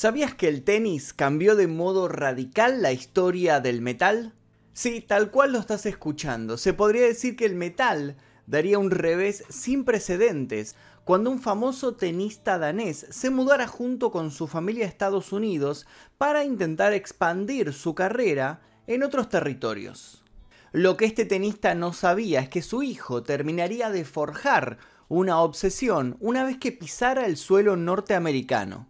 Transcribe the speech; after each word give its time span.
¿Sabías 0.00 0.32
que 0.32 0.46
el 0.46 0.62
tenis 0.62 1.12
cambió 1.12 1.56
de 1.56 1.66
modo 1.66 2.06
radical 2.06 2.82
la 2.82 2.92
historia 2.92 3.58
del 3.58 3.82
metal? 3.82 4.32
Sí, 4.72 5.00
tal 5.00 5.32
cual 5.32 5.50
lo 5.50 5.58
estás 5.58 5.86
escuchando. 5.86 6.56
Se 6.56 6.72
podría 6.72 7.02
decir 7.02 7.34
que 7.34 7.46
el 7.46 7.56
metal 7.56 8.16
daría 8.46 8.78
un 8.78 8.92
revés 8.92 9.42
sin 9.48 9.82
precedentes 9.82 10.76
cuando 11.02 11.30
un 11.32 11.40
famoso 11.40 11.96
tenista 11.96 12.58
danés 12.58 13.06
se 13.10 13.30
mudara 13.30 13.66
junto 13.66 14.12
con 14.12 14.30
su 14.30 14.46
familia 14.46 14.84
a 14.84 14.88
Estados 14.88 15.32
Unidos 15.32 15.84
para 16.16 16.44
intentar 16.44 16.92
expandir 16.92 17.72
su 17.72 17.96
carrera 17.96 18.60
en 18.86 19.02
otros 19.02 19.28
territorios. 19.28 20.22
Lo 20.70 20.96
que 20.96 21.06
este 21.06 21.24
tenista 21.24 21.74
no 21.74 21.92
sabía 21.92 22.38
es 22.38 22.48
que 22.48 22.62
su 22.62 22.84
hijo 22.84 23.24
terminaría 23.24 23.90
de 23.90 24.04
forjar 24.04 24.78
una 25.08 25.40
obsesión 25.40 26.16
una 26.20 26.44
vez 26.44 26.56
que 26.56 26.70
pisara 26.70 27.26
el 27.26 27.36
suelo 27.36 27.74
norteamericano. 27.74 28.86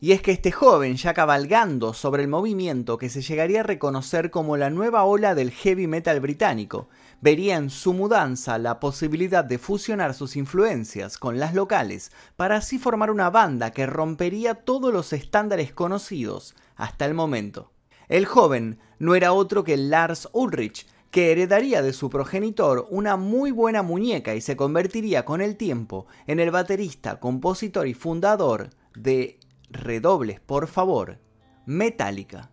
Y 0.00 0.12
es 0.12 0.22
que 0.22 0.30
este 0.30 0.52
joven, 0.52 0.94
ya 0.96 1.12
cabalgando 1.12 1.92
sobre 1.92 2.22
el 2.22 2.28
movimiento 2.28 2.98
que 2.98 3.08
se 3.08 3.20
llegaría 3.20 3.60
a 3.60 3.64
reconocer 3.64 4.30
como 4.30 4.56
la 4.56 4.70
nueva 4.70 5.02
ola 5.02 5.34
del 5.34 5.50
heavy 5.50 5.88
metal 5.88 6.20
británico, 6.20 6.88
vería 7.20 7.56
en 7.56 7.68
su 7.68 7.92
mudanza 7.92 8.58
la 8.58 8.78
posibilidad 8.78 9.44
de 9.44 9.58
fusionar 9.58 10.14
sus 10.14 10.36
influencias 10.36 11.18
con 11.18 11.40
las 11.40 11.52
locales 11.52 12.12
para 12.36 12.58
así 12.58 12.78
formar 12.78 13.10
una 13.10 13.28
banda 13.28 13.72
que 13.72 13.86
rompería 13.86 14.54
todos 14.54 14.92
los 14.92 15.12
estándares 15.12 15.72
conocidos 15.72 16.54
hasta 16.76 17.04
el 17.04 17.14
momento. 17.14 17.72
El 18.08 18.24
joven 18.24 18.78
no 19.00 19.16
era 19.16 19.32
otro 19.32 19.64
que 19.64 19.76
Lars 19.76 20.28
Ulrich, 20.32 20.86
que 21.10 21.32
heredaría 21.32 21.82
de 21.82 21.92
su 21.92 22.08
progenitor 22.08 22.86
una 22.90 23.16
muy 23.16 23.50
buena 23.50 23.82
muñeca 23.82 24.36
y 24.36 24.42
se 24.42 24.56
convertiría 24.56 25.24
con 25.24 25.40
el 25.40 25.56
tiempo 25.56 26.06
en 26.28 26.38
el 26.38 26.52
baterista, 26.52 27.18
compositor 27.18 27.88
y 27.88 27.94
fundador 27.94 28.70
de 28.94 29.37
redobles, 29.70 30.40
por 30.40 30.66
favor, 30.66 31.18
Metallica. 31.66 32.50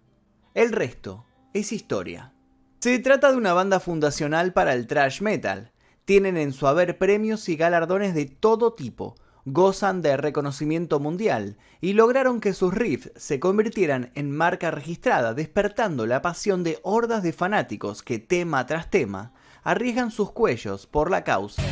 El 0.53 0.71
resto 0.71 1.25
es 1.53 1.71
historia. 1.71 2.34
Se 2.79 2.99
trata 2.99 3.31
de 3.31 3.37
una 3.37 3.53
banda 3.53 3.79
fundacional 3.79 4.53
para 4.53 4.73
el 4.73 4.87
thrash 4.87 5.21
metal. 5.21 5.71
Tienen 6.05 6.37
en 6.37 6.53
su 6.53 6.67
haber 6.67 6.98
premios 6.98 7.49
y 7.49 7.55
galardones 7.55 8.13
de 8.13 8.25
todo 8.25 8.73
tipo, 8.73 9.15
gozan 9.45 10.01
de 10.01 10.17
reconocimiento 10.17 10.99
mundial 10.99 11.57
y 11.81 11.93
lograron 11.93 12.40
que 12.40 12.53
sus 12.53 12.73
riffs 12.73 13.12
se 13.15 13.40
convirtieran 13.40 14.12
en 14.15 14.31
marca 14.31 14.71
registrada, 14.71 15.34
despertando 15.34 16.05
la 16.05 16.21
pasión 16.21 16.63
de 16.63 16.79
hordas 16.84 17.23
de 17.23 17.34
fanáticos 17.34 18.03
que 18.03 18.20
tema 18.20 18.65
tras 18.65 18.90
tema 18.90 19.34
arriesgan 19.63 20.12
sus 20.12 20.31
cuellos 20.31 20.85
por 20.87 21.09
la 21.09 21.23
causa. 21.23 21.63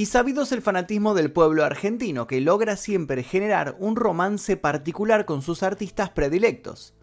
Y 0.00 0.06
sabido 0.06 0.44
es 0.44 0.52
el 0.52 0.62
fanatismo 0.62 1.12
del 1.12 1.30
pueblo 1.30 1.62
argentino, 1.62 2.26
que 2.26 2.40
logra 2.40 2.76
siempre 2.76 3.22
generar 3.22 3.76
un 3.78 3.96
romance 3.96 4.56
particular 4.56 5.26
con 5.26 5.42
sus 5.42 5.62
artistas 5.62 6.08
predilectos. 6.08 6.94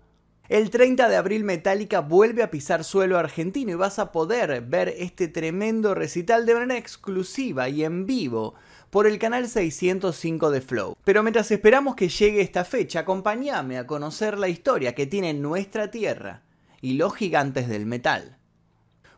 El 0.50 0.72
30 0.72 1.08
de 1.08 1.16
abril 1.16 1.44
Metallica 1.44 2.00
vuelve 2.00 2.42
a 2.42 2.50
pisar 2.50 2.84
suelo 2.84 3.20
argentino 3.20 3.70
y 3.70 3.76
vas 3.76 4.00
a 4.00 4.12
poder 4.12 4.62
ver 4.62 4.96
este 4.98 5.28
tremendo 5.28 5.94
recital 5.94 6.48
de 6.48 6.56
manera 6.56 6.80
exclusiva 6.80 7.70
y 7.70 7.84
en 7.84 8.08
vivo 8.08 8.56
por 8.90 9.06
el 9.06 9.20
canal 9.20 9.48
605 9.48 10.50
de 10.50 10.62
Flow. 10.62 10.98
Pero 11.04 11.22
mientras 11.22 11.52
esperamos 11.52 11.96
que 11.96 12.10
llegue 12.10 12.42
esta 12.42 12.66
fecha, 12.66 13.02
acompáñame 13.02 13.78
a 13.78 13.86
conocer 13.86 14.40
la 14.40 14.50
historia 14.50 14.96
que 14.96 15.06
tiene 15.06 15.36
nuestra 15.36 15.92
tierra 15.92 16.42
y 16.82 16.94
los 16.94 17.14
gigantes 17.14 17.70
del 17.70 17.86
metal. 17.86 18.37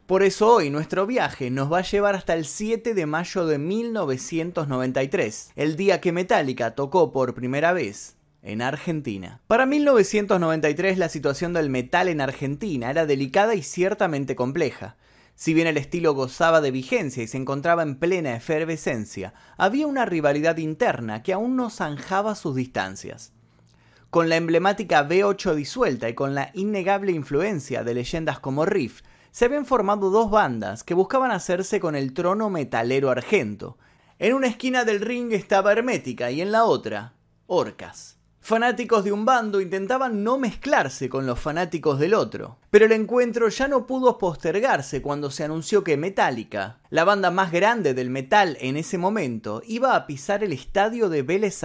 Por 0.09 0.23
eso 0.23 0.55
hoy 0.55 0.71
nuestro 0.71 1.05
viaje 1.05 1.52
nos 1.52 1.71
va 1.71 1.77
a 1.77 1.83
llevar 1.83 2.15
hasta 2.15 2.33
el 2.33 2.45
7 2.45 2.95
de 2.95 3.05
mayo 3.05 3.45
de 3.45 3.59
1993, 3.59 5.52
el 5.55 5.75
día 5.75 6.02
que 6.02 6.11
Metallica 6.11 6.73
tocó 6.73 7.11
por 7.11 7.36
primera 7.36 7.73
vez 7.73 8.17
en 8.42 8.64
Argentina. 8.64 9.39
Para 9.45 9.67
1993 9.67 10.97
la 10.97 11.09
situación 11.09 11.53
del 11.53 11.70
metal 11.70 12.08
en 12.08 12.21
Argentina 12.21 12.89
era 12.89 13.05
delicada 13.05 13.53
y 13.53 13.61
ciertamente 13.61 14.36
compleja. 14.36 14.97
Si 15.36 15.53
bien 15.53 15.67
el 15.67 15.77
estilo 15.77 16.15
gozaba 16.15 16.59
de 16.59 16.71
vigencia 16.71 17.21
y 17.21 17.27
se 17.27 17.37
encontraba 17.37 17.83
en 17.83 17.99
plena 17.99 18.36
efervescencia, 18.36 19.36
había 19.58 19.86
una 19.86 20.05
rivalidad 20.05 20.58
interna 20.58 21.21
que 21.21 21.33
aún 21.33 21.55
no 21.55 21.70
zanjaba 21.70 22.33
sus 22.33 22.55
distancias. 22.55 23.31
Con 24.09 24.27
la 24.27 24.37
emblemática 24.37 25.08
B8 25.08 25.53
disuelta 25.53 26.09
y 26.09 26.15
con 26.15 26.33
la 26.33 26.49
innegable 26.55 27.11
influencia 27.11 27.83
de 27.83 27.93
leyendas 27.93 28.39
como 28.39 28.65
Riff, 28.65 29.03
se 29.31 29.45
habían 29.45 29.65
formado 29.65 30.09
dos 30.09 30.29
bandas 30.29 30.83
que 30.83 30.93
buscaban 30.93 31.31
hacerse 31.31 31.79
con 31.79 31.95
el 31.95 32.13
trono 32.13 32.49
metalero 32.49 33.09
argento. 33.09 33.77
En 34.17 34.33
una 34.33 34.47
esquina 34.47 34.85
del 34.85 34.99
ring 34.99 35.31
estaba 35.33 35.71
Hermética 35.71 36.31
y 36.31 36.41
en 36.41 36.51
la 36.51 36.65
otra, 36.65 37.13
Orcas. 37.47 38.19
Fanáticos 38.41 39.03
de 39.03 39.11
un 39.11 39.25
bando 39.25 39.61
intentaban 39.61 40.23
no 40.23 40.39
mezclarse 40.39 41.09
con 41.09 41.27
los 41.27 41.39
fanáticos 41.39 41.99
del 41.99 42.13
otro, 42.13 42.57
pero 42.71 42.85
el 42.85 42.93
encuentro 42.93 43.49
ya 43.49 43.67
no 43.67 43.85
pudo 43.85 44.17
postergarse 44.17 45.01
cuando 45.01 45.29
se 45.29 45.43
anunció 45.43 45.83
que 45.83 45.97
Metallica, 45.97 46.79
la 46.89 47.03
banda 47.03 47.31
más 47.31 47.51
grande 47.51 47.93
del 47.93 48.09
metal 48.09 48.57
en 48.59 48.77
ese 48.77 48.97
momento, 48.97 49.61
iba 49.67 49.95
a 49.95 50.07
pisar 50.07 50.43
el 50.43 50.53
estadio 50.53 51.09
de 51.09 51.21
Vélez. 51.21 51.63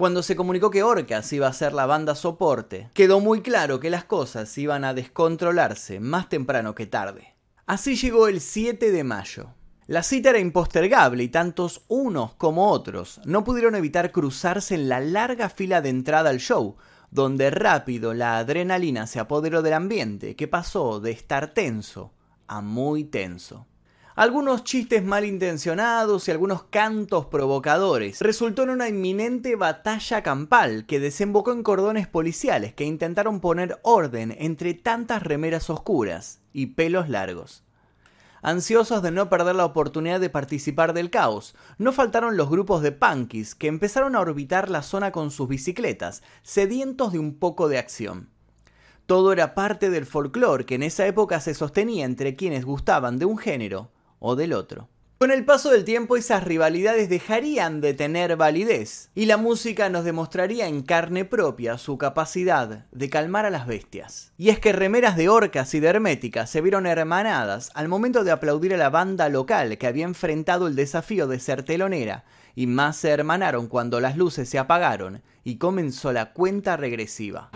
Cuando 0.00 0.22
se 0.22 0.34
comunicó 0.34 0.70
que 0.70 0.82
Orcas 0.82 1.30
iba 1.34 1.46
a 1.46 1.52
ser 1.52 1.74
la 1.74 1.84
banda 1.84 2.14
soporte, 2.14 2.88
quedó 2.94 3.20
muy 3.20 3.42
claro 3.42 3.80
que 3.80 3.90
las 3.90 4.04
cosas 4.04 4.56
iban 4.56 4.82
a 4.82 4.94
descontrolarse 4.94 6.00
más 6.00 6.30
temprano 6.30 6.74
que 6.74 6.86
tarde. 6.86 7.34
Así 7.66 7.96
llegó 7.96 8.26
el 8.26 8.40
7 8.40 8.92
de 8.92 9.04
mayo. 9.04 9.48
La 9.86 10.02
cita 10.02 10.30
era 10.30 10.38
impostergable 10.38 11.22
y 11.22 11.28
tantos 11.28 11.82
unos 11.88 12.32
como 12.36 12.70
otros 12.70 13.20
no 13.26 13.44
pudieron 13.44 13.74
evitar 13.74 14.10
cruzarse 14.10 14.74
en 14.74 14.88
la 14.88 15.00
larga 15.00 15.50
fila 15.50 15.82
de 15.82 15.90
entrada 15.90 16.30
al 16.30 16.38
show, 16.38 16.76
donde 17.10 17.50
rápido 17.50 18.14
la 18.14 18.38
adrenalina 18.38 19.06
se 19.06 19.20
apoderó 19.20 19.60
del 19.60 19.74
ambiente, 19.74 20.34
que 20.34 20.48
pasó 20.48 21.00
de 21.00 21.10
estar 21.10 21.52
tenso 21.52 22.14
a 22.46 22.62
muy 22.62 23.04
tenso 23.04 23.66
algunos 24.16 24.64
chistes 24.64 25.04
malintencionados 25.04 26.26
y 26.26 26.30
algunos 26.30 26.64
cantos 26.64 27.26
provocadores. 27.26 28.20
Resultó 28.20 28.64
en 28.64 28.70
una 28.70 28.88
inminente 28.88 29.56
batalla 29.56 30.22
campal 30.22 30.84
que 30.86 31.00
desembocó 31.00 31.52
en 31.52 31.62
cordones 31.62 32.08
policiales 32.08 32.74
que 32.74 32.84
intentaron 32.84 33.40
poner 33.40 33.78
orden 33.82 34.34
entre 34.38 34.74
tantas 34.74 35.22
remeras 35.22 35.70
oscuras 35.70 36.40
y 36.52 36.66
pelos 36.66 37.08
largos. 37.08 37.62
Ansiosos 38.42 39.02
de 39.02 39.10
no 39.10 39.28
perder 39.28 39.54
la 39.54 39.66
oportunidad 39.66 40.18
de 40.18 40.30
participar 40.30 40.94
del 40.94 41.10
caos, 41.10 41.54
no 41.76 41.92
faltaron 41.92 42.38
los 42.38 42.48
grupos 42.48 42.80
de 42.80 42.90
punkis 42.90 43.54
que 43.54 43.68
empezaron 43.68 44.16
a 44.16 44.20
orbitar 44.20 44.70
la 44.70 44.82
zona 44.82 45.12
con 45.12 45.30
sus 45.30 45.46
bicicletas, 45.46 46.22
sedientos 46.42 47.12
de 47.12 47.18
un 47.18 47.34
poco 47.34 47.68
de 47.68 47.78
acción. 47.78 48.30
Todo 49.04 49.32
era 49.32 49.54
parte 49.54 49.90
del 49.90 50.06
folclore 50.06 50.64
que 50.64 50.76
en 50.76 50.82
esa 50.82 51.06
época 51.06 51.40
se 51.40 51.52
sostenía 51.52 52.06
entre 52.06 52.34
quienes 52.34 52.64
gustaban 52.64 53.18
de 53.18 53.26
un 53.26 53.36
género 53.36 53.90
o 54.20 54.36
del 54.36 54.52
otro. 54.52 54.88
Con 55.20 55.30
el 55.30 55.44
paso 55.44 55.70
del 55.70 55.84
tiempo 55.84 56.16
esas 56.16 56.44
rivalidades 56.44 57.10
dejarían 57.10 57.82
de 57.82 57.92
tener 57.92 58.36
validez 58.36 59.10
y 59.14 59.26
la 59.26 59.36
música 59.36 59.90
nos 59.90 60.02
demostraría 60.02 60.66
en 60.66 60.80
carne 60.80 61.26
propia 61.26 61.76
su 61.76 61.98
capacidad 61.98 62.86
de 62.90 63.10
calmar 63.10 63.44
a 63.44 63.50
las 63.50 63.66
bestias. 63.66 64.32
Y 64.38 64.48
es 64.48 64.58
que 64.58 64.72
remeras 64.72 65.16
de 65.16 65.28
orcas 65.28 65.74
y 65.74 65.80
de 65.80 65.88
herméticas 65.88 66.48
se 66.48 66.62
vieron 66.62 66.86
hermanadas 66.86 67.70
al 67.74 67.88
momento 67.88 68.24
de 68.24 68.30
aplaudir 68.30 68.72
a 68.72 68.78
la 68.78 68.88
banda 68.88 69.28
local 69.28 69.76
que 69.76 69.86
había 69.86 70.06
enfrentado 70.06 70.66
el 70.66 70.74
desafío 70.74 71.26
de 71.26 71.38
ser 71.38 71.64
telonera 71.64 72.24
y 72.54 72.66
más 72.66 72.96
se 72.96 73.10
hermanaron 73.10 73.68
cuando 73.68 74.00
las 74.00 74.16
luces 74.16 74.48
se 74.48 74.58
apagaron 74.58 75.20
y 75.44 75.56
comenzó 75.56 76.12
la 76.12 76.32
cuenta 76.32 76.78
regresiva. 76.78 77.50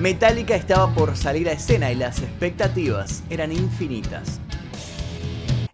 Metallica 0.00 0.54
estaba 0.54 0.94
por 0.94 1.16
salir 1.16 1.48
a 1.48 1.52
escena 1.52 1.90
y 1.90 1.94
las 1.94 2.20
expectativas 2.20 3.22
eran 3.30 3.50
infinitas. 3.50 4.40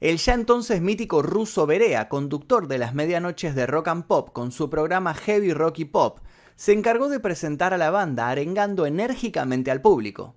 El 0.01 0.19
ya 0.19 0.35
entonces 0.35 0.81
mítico 0.81 1.23
ruso 1.23 1.67
Berea, 1.67 2.09
conductor 2.09 2.69
de 2.69 2.79
las 2.79 2.95
medianoches 2.95 3.57
de 3.57 3.67
rock 3.67 3.89
and 3.89 4.05
pop 4.05 4.31
con 4.33 4.53
su 4.53 4.71
programa 4.71 5.15
Heavy 5.15 5.53
Rocky 5.53 5.87
Pop, 5.87 6.21
se 6.55 6.73
encargó 6.73 7.09
de 7.09 7.19
presentar 7.19 7.75
a 7.75 7.79
la 7.79 7.91
banda 7.91 8.29
arengando 8.29 8.87
enérgicamente 8.87 9.73
al 9.73 9.81
público. 9.81 10.37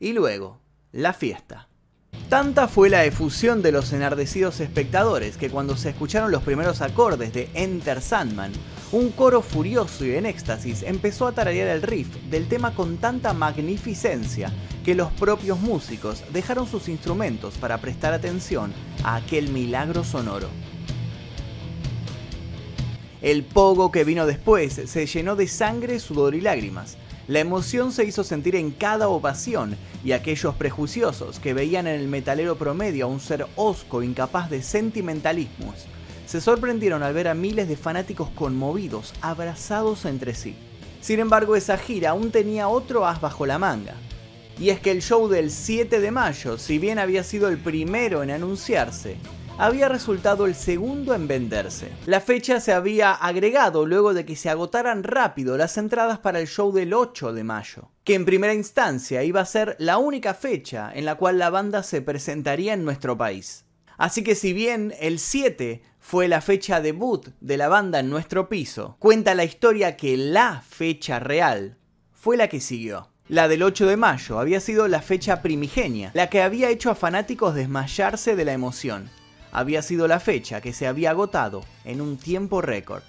Y 0.00 0.14
luego, 0.14 0.60
la 0.92 1.12
fiesta. 1.12 1.68
Tanta 2.30 2.66
fue 2.66 2.88
la 2.88 3.04
efusión 3.04 3.60
de 3.60 3.72
los 3.72 3.92
enardecidos 3.92 4.60
espectadores 4.60 5.36
que 5.36 5.50
cuando 5.50 5.76
se 5.76 5.90
escucharon 5.90 6.30
los 6.30 6.42
primeros 6.42 6.80
acordes 6.80 7.34
de 7.34 7.50
Enter 7.52 8.00
Sandman, 8.00 8.52
un 8.92 9.10
coro 9.10 9.42
furioso 9.42 10.04
y 10.04 10.14
en 10.14 10.26
éxtasis 10.26 10.82
empezó 10.82 11.26
a 11.26 11.32
tararear 11.32 11.68
el 11.68 11.82
riff 11.82 12.08
del 12.30 12.46
tema 12.46 12.74
con 12.74 12.98
tanta 12.98 13.32
magnificencia 13.32 14.52
que 14.84 14.94
los 14.94 15.10
propios 15.12 15.58
músicos 15.58 16.22
dejaron 16.32 16.68
sus 16.68 16.88
instrumentos 16.88 17.54
para 17.58 17.78
prestar 17.78 18.12
atención 18.12 18.72
a 19.02 19.16
aquel 19.16 19.48
milagro 19.50 20.04
sonoro. 20.04 20.48
El 23.22 23.42
pogo 23.42 23.90
que 23.90 24.04
vino 24.04 24.24
después 24.24 24.74
se 24.74 25.06
llenó 25.06 25.34
de 25.34 25.48
sangre, 25.48 25.98
sudor 25.98 26.36
y 26.36 26.40
lágrimas. 26.40 26.96
La 27.26 27.40
emoción 27.40 27.90
se 27.90 28.04
hizo 28.04 28.22
sentir 28.22 28.54
en 28.54 28.70
cada 28.70 29.08
ovación 29.08 29.76
y 30.04 30.12
aquellos 30.12 30.54
prejuiciosos 30.54 31.40
que 31.40 31.52
veían 31.52 31.88
en 31.88 32.00
el 32.00 32.06
metalero 32.06 32.56
promedio 32.56 33.06
a 33.06 33.08
un 33.08 33.18
ser 33.18 33.48
osco 33.56 34.04
incapaz 34.04 34.48
de 34.48 34.62
sentimentalismos, 34.62 35.86
se 36.26 36.40
sorprendieron 36.40 37.02
al 37.02 37.14
ver 37.14 37.28
a 37.28 37.34
miles 37.34 37.68
de 37.68 37.76
fanáticos 37.76 38.28
conmovidos, 38.30 39.14
abrazados 39.22 40.04
entre 40.04 40.34
sí. 40.34 40.56
Sin 41.00 41.20
embargo, 41.20 41.56
esa 41.56 41.78
gira 41.78 42.10
aún 42.10 42.30
tenía 42.30 42.68
otro 42.68 43.06
as 43.06 43.20
bajo 43.20 43.46
la 43.46 43.58
manga. 43.58 43.94
Y 44.58 44.70
es 44.70 44.80
que 44.80 44.90
el 44.90 45.02
show 45.02 45.28
del 45.28 45.50
7 45.50 46.00
de 46.00 46.10
mayo, 46.10 46.58
si 46.58 46.78
bien 46.78 46.98
había 46.98 47.22
sido 47.22 47.48
el 47.48 47.58
primero 47.58 48.22
en 48.22 48.30
anunciarse, 48.30 49.16
había 49.58 49.88
resultado 49.88 50.46
el 50.46 50.54
segundo 50.54 51.14
en 51.14 51.28
venderse. 51.28 51.90
La 52.06 52.20
fecha 52.20 52.60
se 52.60 52.72
había 52.72 53.12
agregado 53.12 53.86
luego 53.86 54.12
de 54.12 54.26
que 54.26 54.36
se 54.36 54.50
agotaran 54.50 55.02
rápido 55.02 55.56
las 55.56 55.78
entradas 55.78 56.18
para 56.18 56.40
el 56.40 56.46
show 56.46 56.72
del 56.72 56.92
8 56.92 57.32
de 57.32 57.44
mayo, 57.44 57.90
que 58.04 58.14
en 58.14 58.24
primera 58.24 58.52
instancia 58.52 59.22
iba 59.22 59.40
a 59.40 59.46
ser 59.46 59.76
la 59.78 59.98
única 59.98 60.34
fecha 60.34 60.90
en 60.92 61.04
la 61.04 61.14
cual 61.14 61.38
la 61.38 61.50
banda 61.50 61.82
se 61.82 62.02
presentaría 62.02 62.74
en 62.74 62.84
nuestro 62.84 63.16
país. 63.16 63.65
Así 63.96 64.22
que 64.22 64.34
si 64.34 64.52
bien 64.52 64.94
el 65.00 65.18
7 65.18 65.82
fue 65.98 66.28
la 66.28 66.40
fecha 66.40 66.80
debut 66.80 67.28
de 67.40 67.56
la 67.56 67.68
banda 67.68 68.00
en 68.00 68.10
nuestro 68.10 68.48
piso, 68.48 68.96
cuenta 68.98 69.34
la 69.34 69.44
historia 69.44 69.96
que 69.96 70.16
la 70.16 70.62
fecha 70.68 71.18
real 71.18 71.78
fue 72.12 72.36
la 72.36 72.48
que 72.48 72.60
siguió. 72.60 73.08
La 73.28 73.48
del 73.48 73.62
8 73.62 73.86
de 73.86 73.96
mayo 73.96 74.38
había 74.38 74.60
sido 74.60 74.86
la 74.88 75.02
fecha 75.02 75.42
primigenia, 75.42 76.10
la 76.14 76.28
que 76.28 76.42
había 76.42 76.70
hecho 76.70 76.90
a 76.90 76.94
fanáticos 76.94 77.54
desmayarse 77.54 78.36
de 78.36 78.44
la 78.44 78.52
emoción 78.52 79.10
había 79.56 79.80
sido 79.80 80.06
la 80.06 80.20
fecha 80.20 80.60
que 80.60 80.74
se 80.74 80.86
había 80.86 81.10
agotado 81.10 81.64
en 81.86 82.02
un 82.02 82.18
tiempo 82.18 82.60
récord. 82.60 83.02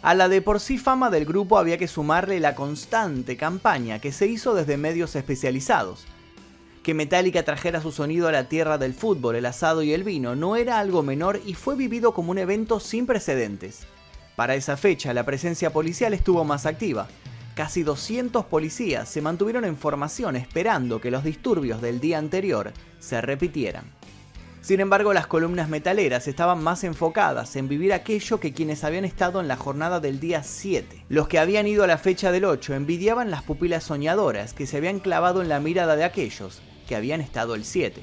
A 0.00 0.14
la 0.14 0.30
de 0.30 0.40
por 0.40 0.60
sí 0.60 0.78
fama 0.78 1.10
del 1.10 1.26
grupo 1.26 1.58
había 1.58 1.76
que 1.76 1.88
sumarle 1.88 2.40
la 2.40 2.54
constante 2.54 3.36
campaña 3.36 3.98
que 3.98 4.10
se 4.10 4.26
hizo 4.26 4.54
desde 4.54 4.78
medios 4.78 5.14
especializados. 5.14 6.06
Que 6.84 6.92
Metallica 6.92 7.42
trajera 7.42 7.80
su 7.80 7.92
sonido 7.92 8.28
a 8.28 8.32
la 8.32 8.50
tierra 8.50 8.76
del 8.76 8.92
fútbol, 8.92 9.36
el 9.36 9.46
asado 9.46 9.82
y 9.82 9.94
el 9.94 10.04
vino 10.04 10.36
no 10.36 10.54
era 10.54 10.78
algo 10.78 11.02
menor 11.02 11.40
y 11.46 11.54
fue 11.54 11.76
vivido 11.76 12.12
como 12.12 12.30
un 12.30 12.36
evento 12.36 12.78
sin 12.78 13.06
precedentes. 13.06 13.86
Para 14.36 14.54
esa 14.54 14.76
fecha 14.76 15.14
la 15.14 15.24
presencia 15.24 15.72
policial 15.72 16.12
estuvo 16.12 16.44
más 16.44 16.66
activa. 16.66 17.08
Casi 17.54 17.84
200 17.84 18.44
policías 18.44 19.08
se 19.08 19.22
mantuvieron 19.22 19.64
en 19.64 19.78
formación 19.78 20.36
esperando 20.36 21.00
que 21.00 21.10
los 21.10 21.24
disturbios 21.24 21.80
del 21.80 22.00
día 22.00 22.18
anterior 22.18 22.74
se 22.98 23.22
repitieran. 23.22 23.84
Sin 24.60 24.80
embargo, 24.80 25.14
las 25.14 25.26
columnas 25.26 25.70
metaleras 25.70 26.28
estaban 26.28 26.62
más 26.62 26.84
enfocadas 26.84 27.56
en 27.56 27.66
vivir 27.66 27.94
aquello 27.94 28.40
que 28.40 28.52
quienes 28.52 28.84
habían 28.84 29.06
estado 29.06 29.40
en 29.40 29.48
la 29.48 29.56
jornada 29.56 30.00
del 30.00 30.20
día 30.20 30.42
7. 30.42 31.06
Los 31.08 31.28
que 31.28 31.38
habían 31.38 31.66
ido 31.66 31.82
a 31.82 31.86
la 31.86 31.96
fecha 31.96 32.30
del 32.30 32.44
8 32.44 32.74
envidiaban 32.74 33.30
las 33.30 33.42
pupilas 33.42 33.84
soñadoras 33.84 34.52
que 34.52 34.66
se 34.66 34.76
habían 34.76 35.00
clavado 35.00 35.40
en 35.40 35.48
la 35.48 35.60
mirada 35.60 35.96
de 35.96 36.04
aquellos 36.04 36.60
que 36.86 36.96
habían 36.96 37.20
estado 37.20 37.54
el 37.54 37.64
7. 37.64 38.02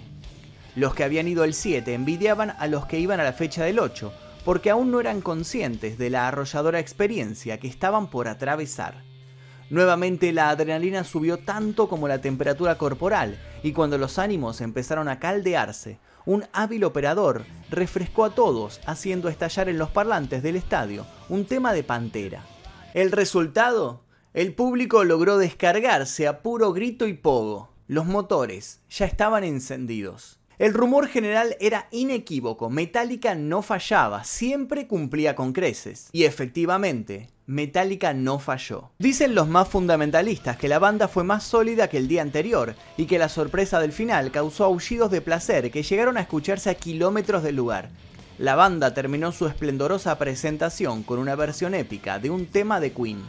Los 0.76 0.94
que 0.94 1.04
habían 1.04 1.28
ido 1.28 1.44
el 1.44 1.54
7 1.54 1.94
envidiaban 1.94 2.56
a 2.58 2.68
los 2.68 2.86
que 2.86 3.00
iban 3.00 3.20
a 3.20 3.24
la 3.24 3.34
fecha 3.34 3.64
del 3.64 3.80
8 3.80 4.12
porque 4.46 4.70
aún 4.70 4.92
no 4.92 5.00
eran 5.00 5.22
conscientes 5.22 5.98
de 5.98 6.10
la 6.10 6.28
arrolladora 6.28 6.80
experiencia 6.80 7.60
que 7.60 7.68
estaban 7.68 8.10
por 8.10 8.28
atravesar. 8.28 9.04
Nuevamente 9.70 10.34
la 10.34 10.50
adrenalina 10.50 11.04
subió 11.04 11.38
tanto 11.38 11.88
como 11.88 12.08
la 12.08 12.20
temperatura 12.20 12.78
corporal 12.78 13.40
y 13.64 13.72
cuando 13.72 13.98
los 13.98 14.20
ánimos 14.20 14.60
empezaron 14.60 15.08
a 15.08 15.20
caldearse, 15.20 16.00
un 16.26 16.46
hábil 16.52 16.84
operador 16.84 17.46
refrescó 17.70 18.26
a 18.26 18.36
todos 18.36 18.82
haciendo 18.86 19.30
estallar 19.30 19.70
en 19.70 19.78
los 19.78 19.90
parlantes 19.90 20.44
del 20.44 20.56
estadio 20.56 21.06
un 21.30 21.46
tema 21.46 21.74
de 21.74 21.84
Pantera. 21.84 22.44
El 22.94 23.12
resultado, 23.12 24.02
el 24.34 24.54
público 24.54 25.04
logró 25.04 25.38
descargarse 25.38 26.28
a 26.28 26.42
puro 26.42 26.74
grito 26.74 27.08
y 27.08 27.14
pogo. 27.14 27.71
Los 27.92 28.06
motores 28.06 28.80
ya 28.90 29.06
estaban 29.06 29.44
encendidos. 29.44 30.40
El 30.58 30.74
rumor 30.74 31.10
general 31.10 31.58
era 31.60 31.90
inequívoco, 31.92 32.70
Metallica 32.70 33.36
no 33.36 33.62
fallaba, 33.62 34.24
siempre 34.24 34.88
cumplía 34.88 35.36
con 35.36 35.52
creces. 35.52 36.08
Y 36.14 36.24
efectivamente, 36.24 37.28
Metallica 37.48 38.14
no 38.14 38.40
falló. 38.40 38.92
Dicen 38.98 39.36
los 39.36 39.50
más 39.50 39.68
fundamentalistas 39.68 40.56
que 40.56 40.70
la 40.70 40.80
banda 40.80 41.10
fue 41.10 41.26
más 41.26 41.44
sólida 41.44 41.90
que 41.90 41.98
el 41.98 42.08
día 42.08 42.22
anterior 42.22 42.76
y 42.96 43.08
que 43.08 43.20
la 43.20 43.28
sorpresa 43.28 43.82
del 43.82 43.92
final 43.92 44.32
causó 44.32 44.64
aullidos 44.64 45.12
de 45.12 45.20
placer 45.20 45.70
que 45.70 45.84
llegaron 45.84 46.16
a 46.16 46.22
escucharse 46.22 46.70
a 46.70 46.76
kilómetros 46.76 47.44
del 47.44 47.58
lugar. 47.58 47.90
La 48.38 48.56
banda 48.56 48.94
terminó 48.94 49.34
su 49.34 49.48
esplendorosa 49.48 50.18
presentación 50.18 51.04
con 51.04 51.20
una 51.20 51.36
versión 51.36 51.76
épica 51.76 52.20
de 52.20 52.30
un 52.30 52.46
tema 52.46 52.80
de 52.80 52.94
Queen. 52.94 53.22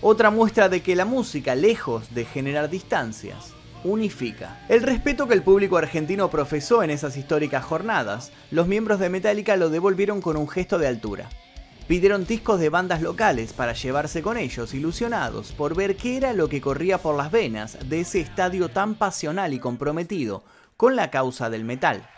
Otra 0.00 0.30
muestra 0.30 0.70
de 0.70 0.80
que 0.80 0.96
la 0.96 1.04
música, 1.04 1.54
lejos 1.54 2.14
de 2.14 2.24
generar 2.24 2.70
distancias, 2.70 3.55
unifica. 3.86 4.60
El 4.68 4.82
respeto 4.82 5.26
que 5.26 5.34
el 5.34 5.42
público 5.42 5.76
argentino 5.76 6.30
profesó 6.30 6.82
en 6.82 6.90
esas 6.90 7.16
históricas 7.16 7.64
jornadas, 7.64 8.32
los 8.50 8.66
miembros 8.66 9.00
de 9.00 9.08
Metallica 9.08 9.56
lo 9.56 9.70
devolvieron 9.70 10.20
con 10.20 10.36
un 10.36 10.48
gesto 10.48 10.78
de 10.78 10.88
altura. 10.88 11.28
Pidieron 11.88 12.26
discos 12.26 12.58
de 12.58 12.68
bandas 12.68 13.00
locales 13.00 13.52
para 13.52 13.72
llevarse 13.72 14.20
con 14.20 14.36
ellos, 14.36 14.74
ilusionados 14.74 15.52
por 15.52 15.76
ver 15.76 15.96
qué 15.96 16.16
era 16.16 16.32
lo 16.32 16.48
que 16.48 16.60
corría 16.60 16.98
por 16.98 17.16
las 17.16 17.30
venas 17.30 17.78
de 17.88 18.00
ese 18.00 18.20
estadio 18.20 18.68
tan 18.68 18.96
pasional 18.96 19.54
y 19.54 19.60
comprometido 19.60 20.42
con 20.76 20.96
la 20.96 21.10
causa 21.10 21.48
del 21.48 21.64
metal. 21.64 22.08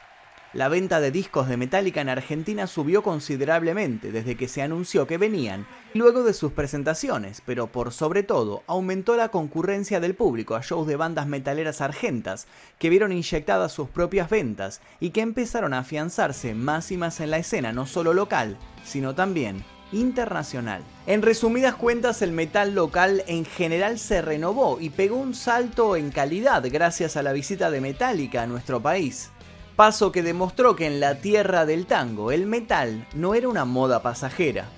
La 0.55 0.69
venta 0.69 0.99
de 1.01 1.11
discos 1.11 1.47
de 1.47 1.59
Metallica 1.59 2.01
en 2.01 2.09
Argentina 2.09 2.67
subió 2.67 3.03
considerablemente 3.03 4.11
desde 4.11 4.35
que 4.35 4.49
se 4.49 4.63
anunció 4.63 5.07
que 5.07 5.19
venían 5.19 5.67
luego 5.93 6.25
de 6.25 6.33
sus 6.33 6.53
presentaciones, 6.53 7.43
pero 7.45 7.67
por 7.67 7.93
sobre 7.93 8.23
todo 8.23 8.63
aumentó 8.67 9.15
la 9.15 9.29
concurrencia 9.29 10.01
del 10.01 10.15
público 10.15 10.55
a 10.55 10.63
shows 10.63 10.87
de 10.87 10.97
bandas 10.97 11.27
metaleras 11.27 11.83
argentas 11.83 12.47
que 12.79 12.89
vieron 12.89 13.13
inyectadas 13.13 13.73
sus 13.73 13.91
propias 13.91 14.31
ventas 14.31 14.81
y 15.01 15.11
que 15.11 15.21
empezaron 15.21 15.75
a 15.75 15.81
afianzarse 15.81 16.55
más 16.55 16.91
y 16.93 16.97
más 16.97 17.21
en 17.21 17.31
la 17.31 17.37
escena 17.37 17.75
no 17.75 17.85
solo 17.85 18.15
local, 18.15 18.57
sino 18.85 19.15
también 19.15 19.63
internacional. 19.93 20.83
En 21.07 21.21
resumidas 21.21 21.75
cuentas, 21.75 22.23
el 22.23 22.33
metal 22.33 22.75
local 22.75 23.23
en 23.27 23.45
general 23.45 23.99
se 23.99 24.23
renovó 24.23 24.79
y 24.81 24.89
pegó 24.89 25.17
un 25.17 25.35
salto 25.35 25.95
en 25.95 26.11
calidad 26.11 26.65
gracias 26.73 27.19
a 27.19 27.23
la 27.23 27.35
visita 27.35 27.71
de 27.71 27.83
Metallica 27.83 28.45
a 28.45 28.47
nuestro 28.47 28.81
país 28.81 29.31
paso 29.79 30.11
que 30.11 30.25
demostró 30.25 30.75
que 30.75 30.87
en 30.87 30.99
la 30.99 31.21
tierra 31.21 31.65
del 31.65 31.87
tango 31.87 32.33
el 32.33 32.47
metal 32.47 33.07
no 33.15 33.37
era 33.37 33.49
una 33.49 33.65
moda 33.65 34.03
pasajera. 34.03 34.69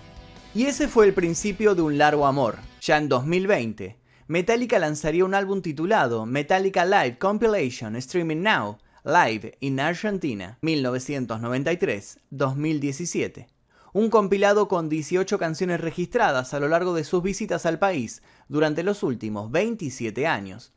Y 0.54 0.66
ese 0.66 0.88
fue 0.88 1.06
el 1.06 1.14
principio 1.14 1.74
de 1.74 1.80
un 1.80 1.96
largo 1.96 2.26
amor. 2.26 2.58
Ya 2.82 2.98
en 2.98 3.08
2020, 3.08 3.96
Metallica 4.26 4.78
lanzaría 4.78 5.24
un 5.24 5.34
álbum 5.34 5.62
titulado 5.62 6.26
Metallica 6.26 6.84
Live 6.84 7.16
Compilation 7.16 7.96
Streaming 7.96 8.42
Now, 8.42 8.76
Live 9.02 9.56
in 9.60 9.80
Argentina, 9.80 10.58
1993-2017. 10.60 13.46
Un 13.94 14.10
compilado 14.10 14.68
con 14.68 14.90
18 14.90 15.38
canciones 15.38 15.80
registradas 15.80 16.52
a 16.52 16.60
lo 16.60 16.68
largo 16.68 16.92
de 16.92 17.04
sus 17.04 17.22
visitas 17.22 17.64
al 17.64 17.78
país 17.78 18.20
durante 18.48 18.82
los 18.82 19.02
últimos 19.02 19.50
27 19.50 20.26
años. 20.26 20.74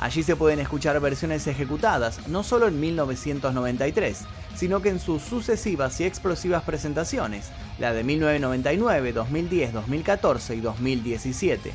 Allí 0.00 0.22
se 0.22 0.34
pueden 0.34 0.60
escuchar 0.60 0.98
versiones 0.98 1.46
ejecutadas 1.46 2.26
no 2.26 2.42
solo 2.42 2.68
en 2.68 2.80
1993, 2.80 4.24
sino 4.54 4.80
que 4.80 4.88
en 4.88 4.98
sus 4.98 5.22
sucesivas 5.22 6.00
y 6.00 6.04
explosivas 6.04 6.62
presentaciones, 6.64 7.50
la 7.78 7.92
de 7.92 8.02
1999, 8.02 9.12
2010, 9.12 9.72
2014 9.74 10.56
y 10.56 10.60
2017. 10.62 11.72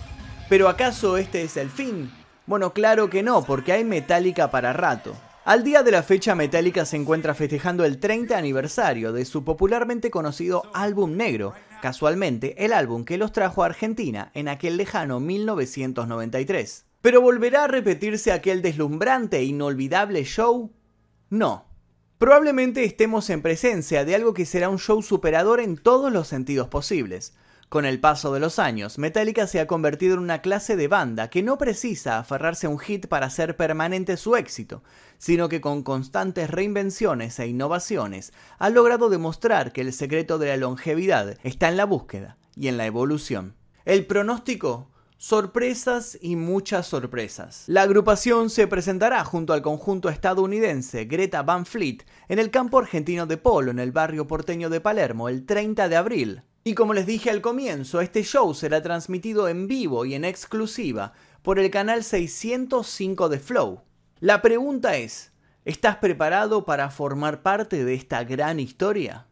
¿Pero 0.49 0.69
acaso 0.69 1.17
este 1.17 1.43
es 1.43 1.55
el 1.55 1.69
fin? 1.69 2.11
Bueno, 2.47 2.73
claro 2.73 3.11
que 3.11 3.21
no, 3.21 3.43
porque 3.43 3.73
hay 3.73 3.83
Metallica 3.83 4.49
para 4.49 4.73
rato. 4.73 5.15
Al 5.45 5.63
día 5.63 5.83
de 5.83 5.91
la 5.91 6.01
fecha, 6.01 6.33
Metallica 6.33 6.85
se 6.85 6.97
encuentra 6.97 7.35
festejando 7.35 7.85
el 7.85 7.99
30 7.99 8.35
aniversario 8.35 9.13
de 9.13 9.25
su 9.25 9.43
popularmente 9.43 10.09
conocido 10.09 10.63
álbum 10.73 11.15
negro, 11.15 11.53
casualmente 11.83 12.65
el 12.65 12.73
álbum 12.73 13.05
que 13.05 13.19
los 13.19 13.31
trajo 13.31 13.61
a 13.61 13.67
Argentina 13.67 14.31
en 14.33 14.47
aquel 14.47 14.77
lejano 14.77 15.19
1993. 15.19 16.84
¿Pero 17.05 17.21
volverá 17.21 17.65
a 17.65 17.67
repetirse 17.67 18.31
aquel 18.31 18.63
deslumbrante 18.63 19.37
e 19.37 19.43
inolvidable 19.43 20.23
show? 20.23 20.73
No. 21.29 21.67
Probablemente 22.17 22.83
estemos 22.83 23.29
en 23.29 23.43
presencia 23.43 24.05
de 24.05 24.15
algo 24.15 24.33
que 24.33 24.47
será 24.47 24.69
un 24.69 24.79
show 24.79 25.03
superador 25.03 25.59
en 25.59 25.77
todos 25.77 26.11
los 26.11 26.27
sentidos 26.27 26.67
posibles. 26.67 27.35
Con 27.69 27.85
el 27.85 27.99
paso 27.99 28.33
de 28.33 28.39
los 28.39 28.57
años, 28.57 28.97
Metallica 28.97 29.45
se 29.45 29.59
ha 29.59 29.67
convertido 29.67 30.15
en 30.15 30.21
una 30.21 30.41
clase 30.41 30.75
de 30.75 30.87
banda 30.87 31.29
que 31.29 31.43
no 31.43 31.59
precisa 31.59 32.17
aferrarse 32.17 32.65
a 32.65 32.71
un 32.71 32.79
hit 32.79 33.05
para 33.05 33.27
hacer 33.27 33.55
permanente 33.55 34.17
su 34.17 34.35
éxito, 34.35 34.81
sino 35.19 35.47
que 35.47 35.61
con 35.61 35.83
constantes 35.83 36.49
reinvenciones 36.49 37.37
e 37.37 37.45
innovaciones 37.45 38.33
ha 38.57 38.71
logrado 38.71 39.11
demostrar 39.11 39.73
que 39.73 39.81
el 39.81 39.93
secreto 39.93 40.39
de 40.39 40.47
la 40.47 40.57
longevidad 40.57 41.37
está 41.43 41.69
en 41.69 41.77
la 41.77 41.85
búsqueda 41.85 42.37
y 42.55 42.67
en 42.67 42.77
la 42.77 42.87
evolución. 42.87 43.53
El 43.85 44.07
pronóstico 44.07 44.89
sorpresas 45.25 46.19
y 46.21 46.35
muchas 46.35 46.85
sorpresas. 46.85 47.63
La 47.65 47.81
agrupación 47.81 48.51
se 48.51 48.67
presentará 48.67 49.25
junto 49.25 49.53
al 49.53 49.63
conjunto 49.63 50.09
estadounidense 50.09 51.05
Greta 51.05 51.41
Van 51.41 51.65
Fleet 51.65 52.05
en 52.29 52.37
el 52.37 52.51
campo 52.51 52.77
argentino 52.77 53.25
de 53.25 53.37
polo 53.37 53.71
en 53.71 53.79
el 53.79 53.91
barrio 53.91 54.27
porteño 54.27 54.69
de 54.69 54.81
Palermo 54.81 55.27
el 55.27 55.47
30 55.47 55.89
de 55.89 55.95
abril. 55.95 56.43
Y 56.63 56.75
como 56.75 56.93
les 56.93 57.07
dije 57.07 57.31
al 57.31 57.41
comienzo, 57.41 58.01
este 58.01 58.21
show 58.21 58.53
será 58.53 58.83
transmitido 58.83 59.47
en 59.47 59.67
vivo 59.67 60.05
y 60.05 60.13
en 60.13 60.25
exclusiva 60.25 61.13
por 61.41 61.57
el 61.57 61.71
canal 61.71 62.03
605 62.03 63.27
de 63.27 63.39
Flow. 63.39 63.81
La 64.19 64.43
pregunta 64.43 64.95
es, 64.95 65.31
¿estás 65.63 65.95
preparado 65.95 66.65
para 66.65 66.91
formar 66.91 67.41
parte 67.41 67.83
de 67.83 67.95
esta 67.95 68.23
gran 68.25 68.59
historia? 68.59 69.24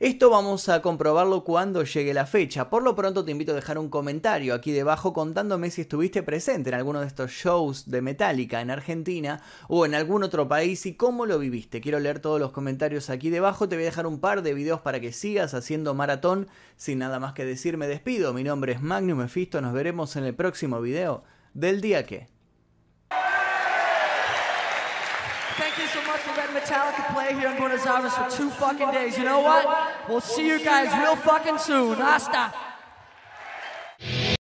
Esto 0.00 0.30
vamos 0.30 0.68
a 0.68 0.80
comprobarlo 0.80 1.42
cuando 1.42 1.82
llegue 1.82 2.14
la 2.14 2.24
fecha. 2.24 2.70
Por 2.70 2.84
lo 2.84 2.94
pronto 2.94 3.24
te 3.24 3.32
invito 3.32 3.50
a 3.50 3.56
dejar 3.56 3.78
un 3.78 3.88
comentario 3.88 4.54
aquí 4.54 4.70
debajo 4.70 5.12
contándome 5.12 5.72
si 5.72 5.80
estuviste 5.80 6.22
presente 6.22 6.70
en 6.70 6.76
alguno 6.76 7.00
de 7.00 7.08
estos 7.08 7.32
shows 7.32 7.90
de 7.90 8.00
Metallica 8.00 8.60
en 8.60 8.70
Argentina 8.70 9.42
o 9.66 9.84
en 9.84 9.96
algún 9.96 10.22
otro 10.22 10.46
país 10.46 10.86
y 10.86 10.94
cómo 10.94 11.26
lo 11.26 11.40
viviste. 11.40 11.80
Quiero 11.80 11.98
leer 11.98 12.20
todos 12.20 12.38
los 12.38 12.52
comentarios 12.52 13.10
aquí 13.10 13.28
debajo. 13.28 13.68
Te 13.68 13.74
voy 13.74 13.82
a 13.82 13.86
dejar 13.86 14.06
un 14.06 14.20
par 14.20 14.42
de 14.42 14.54
videos 14.54 14.80
para 14.82 15.00
que 15.00 15.10
sigas 15.10 15.52
haciendo 15.52 15.94
maratón. 15.94 16.46
Sin 16.76 17.00
nada 17.00 17.18
más 17.18 17.32
que 17.32 17.44
decir, 17.44 17.76
me 17.76 17.88
despido. 17.88 18.32
Mi 18.32 18.44
nombre 18.44 18.74
es 18.74 18.80
Magnum 18.80 19.18
Mephisto. 19.18 19.60
Nos 19.60 19.72
veremos 19.72 20.14
en 20.14 20.22
el 20.22 20.36
próximo 20.36 20.80
video 20.80 21.24
del 21.54 21.80
día 21.80 22.06
que. 22.06 22.28
Metallica 26.54 27.54
Buenos 27.58 27.86
Aires? 27.86 28.12
We'll 30.08 30.20
see 30.22 30.46
you 30.46 30.64
guys 30.64 30.92
real 30.98 31.16
fucking 31.16 31.58
soon. 31.58 31.96
Hasta. 31.96 32.67